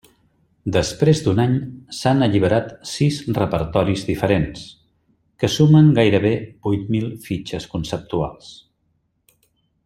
Després 0.75 1.19
d'un 1.25 1.41
any 1.41 1.51
s'han 1.97 2.27
alliberat 2.27 2.71
sis 2.91 3.19
repertoris 3.39 4.05
diferents, 4.09 4.65
que 5.43 5.51
sumen 5.57 5.93
gairebé 6.01 6.33
vuit 6.69 6.91
mil 6.97 7.07
fitxes 7.29 7.69
conceptuals. 7.77 8.51